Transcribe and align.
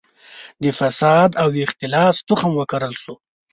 د 0.63 0.65
فساد 0.79 1.29
او 1.41 1.49
اختلاس 1.65 2.15
تخم 2.27 2.51
وکرل 2.57 2.93
شو. 3.03 3.15